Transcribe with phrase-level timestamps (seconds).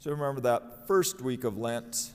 [0.00, 2.12] So remember that first week of Lent,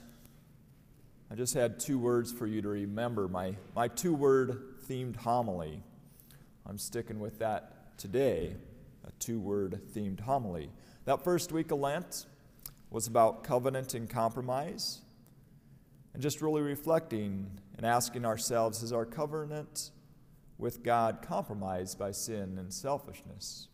[1.30, 5.82] I just had two words for you to remember my, my two word themed homily.
[6.64, 8.56] I'm sticking with that today,
[9.06, 10.70] a two word themed homily.
[11.04, 12.24] That first week of Lent
[12.88, 15.02] was about covenant and compromise,
[16.14, 19.90] and just really reflecting and asking ourselves is our covenant
[20.56, 23.68] with God compromised by sin and selfishness?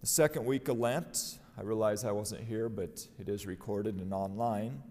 [0.00, 4.14] The second week of Lent, I realize I wasn't here, but it is recorded and
[4.14, 4.82] online.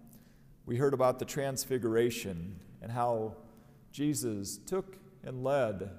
[0.68, 3.38] We heard about the transfiguration and how
[3.92, 5.90] Jesus took and led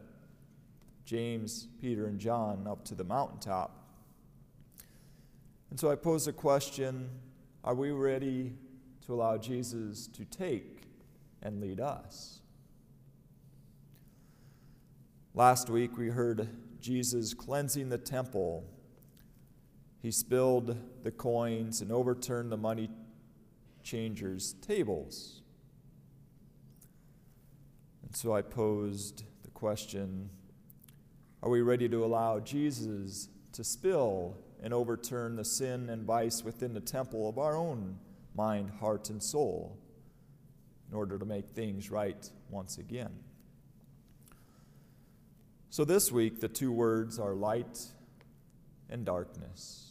[1.04, 3.84] James, Peter, and John up to the mountaintop.
[5.70, 7.10] And so I pose a question
[7.64, 8.52] Are we ready
[9.06, 10.84] to allow Jesus to take
[11.42, 12.42] and lead us?
[15.34, 16.48] Last week we heard
[16.80, 18.62] Jesus cleansing the temple
[20.02, 22.90] he spilled the coins and overturned the money
[23.82, 25.42] changers' tables.
[28.02, 30.30] And so I posed the question
[31.42, 36.74] Are we ready to allow Jesus to spill and overturn the sin and vice within
[36.74, 37.98] the temple of our own
[38.34, 39.78] mind, heart, and soul
[40.88, 43.12] in order to make things right once again?
[45.68, 47.78] So this week, the two words are light
[48.88, 49.89] and darkness.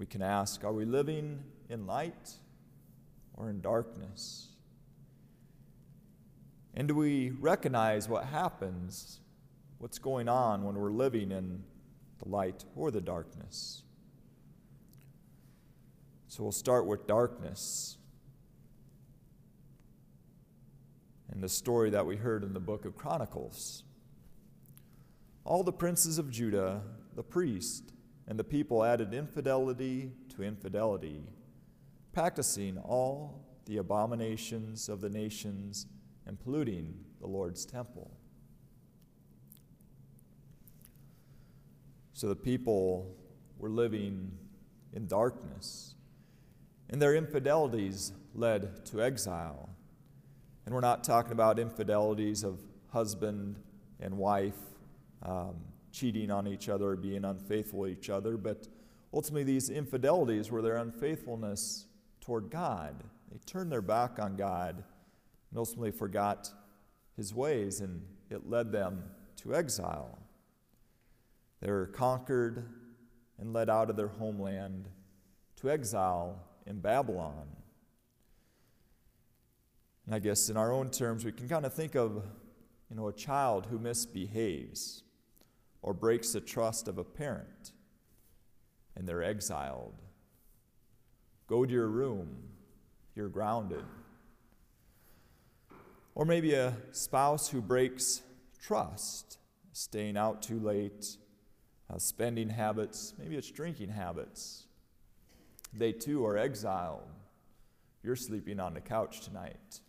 [0.00, 2.30] We can ask Are we living in light
[3.34, 4.48] or in darkness?
[6.72, 9.20] And do we recognize what happens,
[9.76, 11.62] what's going on when we're living in
[12.18, 13.82] the light or the darkness?
[16.28, 17.98] So we'll start with darkness.
[21.30, 23.82] And the story that we heard in the book of Chronicles.
[25.44, 26.80] All the princes of Judah,
[27.14, 27.92] the priest,
[28.26, 31.22] and the people added infidelity to infidelity,
[32.12, 35.86] practicing all the abominations of the nations
[36.26, 38.10] and polluting the Lord's temple.
[42.12, 43.16] So the people
[43.58, 44.32] were living
[44.92, 45.94] in darkness,
[46.88, 49.70] and their infidelities led to exile.
[50.66, 52.58] And we're not talking about infidelities of
[52.92, 53.56] husband
[54.00, 54.58] and wife.
[55.22, 55.56] Um,
[55.92, 58.68] cheating on each other or being unfaithful to each other, but
[59.12, 61.86] ultimately these infidelities were their unfaithfulness
[62.20, 63.02] toward God.
[63.30, 64.76] They turned their back on God
[65.50, 66.50] and ultimately forgot
[67.16, 69.02] his ways, and it led them
[69.36, 70.18] to exile.
[71.60, 72.66] They were conquered
[73.38, 74.88] and led out of their homeland
[75.56, 77.46] to exile in Babylon.
[80.06, 82.24] And I guess in our own terms, we can kind of think of,
[82.88, 85.02] you know, a child who misbehaves
[85.82, 87.72] or breaks the trust of a parent
[88.96, 89.94] and they're exiled.
[91.46, 92.28] Go to your room,
[93.14, 93.84] you're grounded.
[96.14, 98.22] Or maybe a spouse who breaks
[98.60, 99.38] trust,
[99.72, 101.16] staying out too late,
[101.88, 104.66] uh, spending habits, maybe it's drinking habits.
[105.72, 107.08] They too are exiled.
[108.02, 109.80] You're sleeping on the couch tonight.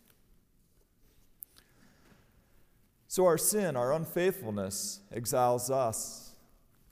[3.12, 6.32] So our sin, our unfaithfulness, exiles us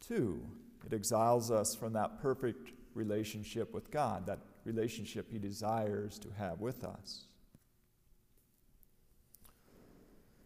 [0.06, 0.42] too.
[0.84, 6.60] It exiles us from that perfect relationship with God, that relationship He desires to have
[6.60, 7.24] with us.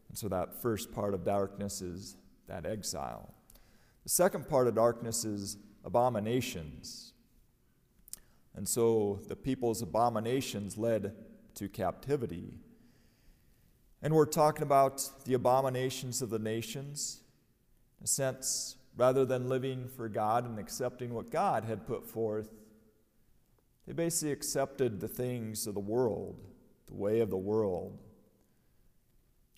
[0.08, 3.34] And so that first part of darkness is that exile.
[4.04, 7.14] The second part of darkness is abominations.
[8.54, 11.16] And so the people's abominations led
[11.56, 12.60] to captivity.
[14.04, 17.22] And we're talking about the abominations of the nations.
[17.98, 22.50] In a sense, rather than living for God and accepting what God had put forth,
[23.86, 26.38] they basically accepted the things of the world,
[26.86, 27.98] the way of the world.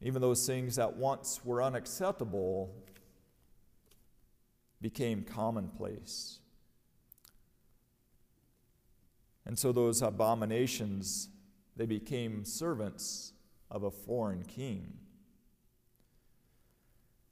[0.01, 2.73] Even those things that once were unacceptable
[4.81, 6.39] became commonplace.
[9.45, 11.31] And so those abominations,
[11.77, 13.33] they became servants
[13.71, 14.95] of a foreign king.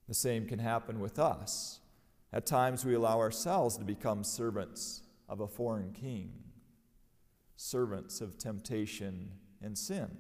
[0.09, 1.81] The same can happen with us.
[2.33, 6.33] At times, we allow ourselves to become servants of a foreign king,
[7.57, 9.31] servants of temptation
[9.63, 10.11] and sin.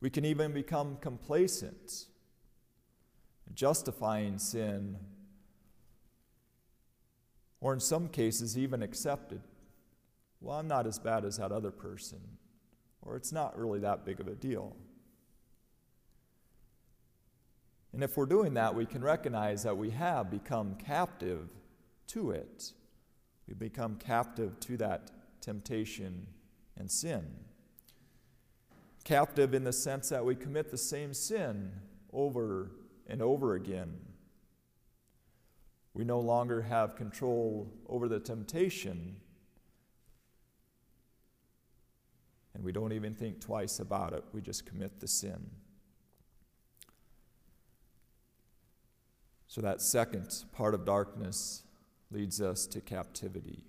[0.00, 2.06] We can even become complacent,
[3.54, 4.98] justifying sin,
[7.60, 9.42] or in some cases, even accepted.
[10.40, 12.20] Well, I'm not as bad as that other person
[13.02, 14.76] or it's not really that big of a deal.
[17.92, 21.50] And if we're doing that, we can recognize that we have become captive
[22.08, 22.72] to it.
[23.48, 25.10] We become captive to that
[25.40, 26.26] temptation
[26.76, 27.24] and sin.
[29.02, 31.72] Captive in the sense that we commit the same sin
[32.12, 32.70] over
[33.08, 33.98] and over again.
[35.94, 39.16] We no longer have control over the temptation,
[42.60, 44.22] and we don't even think twice about it.
[44.34, 45.48] We just commit the sin.
[49.48, 51.62] So, that second part of darkness
[52.10, 53.64] leads us to captivity.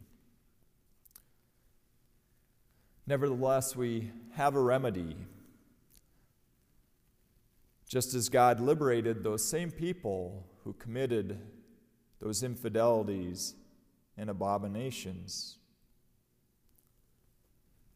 [3.07, 5.15] Nevertheless, we have a remedy.
[7.88, 11.39] Just as God liberated those same people who committed
[12.19, 13.53] those infidelities
[14.17, 15.59] and abominations,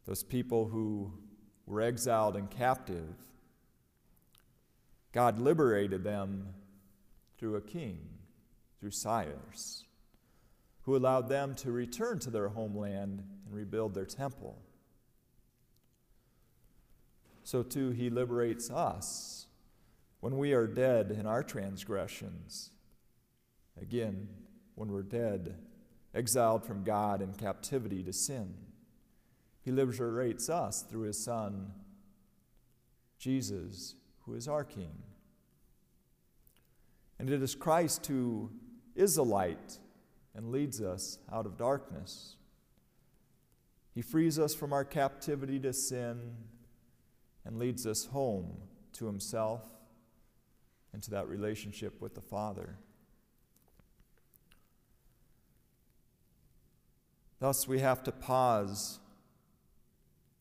[0.06, 1.12] those people who
[1.66, 3.14] were exiled and captive,
[5.12, 6.54] God liberated them
[7.38, 7.98] through a king,
[8.78, 9.84] through Cyrus,
[10.82, 14.56] who allowed them to return to their homeland and rebuild their temple.
[17.42, 19.46] So too, he liberates us
[20.20, 22.70] when we are dead in our transgressions.
[23.80, 24.28] Again,
[24.74, 25.56] when we're dead,
[26.14, 28.54] exiled from God in captivity to sin.
[29.66, 31.72] He liberates us through his Son,
[33.18, 35.02] Jesus, who is our King.
[37.18, 38.52] And it is Christ who
[38.94, 39.80] is the light
[40.36, 42.36] and leads us out of darkness.
[43.92, 46.36] He frees us from our captivity to sin
[47.44, 48.58] and leads us home
[48.92, 49.64] to Himself
[50.92, 52.78] and to that relationship with the Father.
[57.40, 59.00] Thus, we have to pause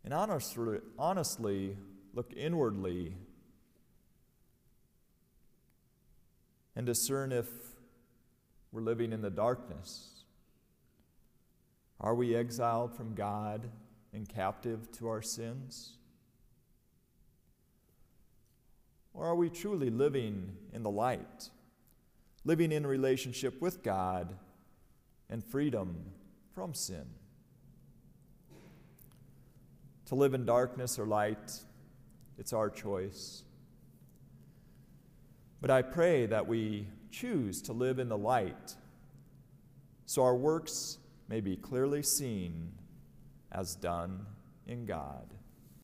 [0.05, 1.75] and honestly, honestly
[2.13, 3.15] look inwardly
[6.75, 7.47] and discern if
[8.71, 10.23] we're living in the darkness.
[11.99, 13.67] Are we exiled from God
[14.13, 15.93] and captive to our sins?
[19.13, 21.49] Or are we truly living in the light,
[22.43, 24.35] living in relationship with God
[25.31, 26.11] and freedom
[26.53, 27.05] from sin?
[30.07, 31.51] To live in darkness or light,
[32.37, 33.43] it's our choice.
[35.61, 38.75] But I pray that we choose to live in the light
[40.05, 42.71] so our works may be clearly seen
[43.51, 44.25] as done
[44.67, 45.33] in God.